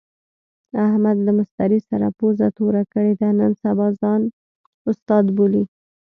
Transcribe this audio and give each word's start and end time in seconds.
احمد 0.87 1.17
له 1.25 1.31
مستري 1.39 1.79
سره 1.89 2.05
پوزه 2.17 2.47
توره 2.57 2.83
کړې 2.93 3.13
ده، 3.21 3.29
نن 3.39 3.51
سبا 3.63 3.87
ځان 4.01 4.21
استاد 4.91 5.25
بولي. 5.35 5.63